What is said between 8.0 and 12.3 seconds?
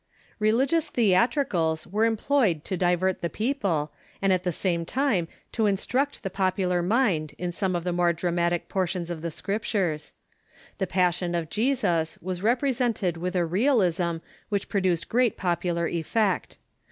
dramatic portions of the Scrijitures. The Religious passion of Jesus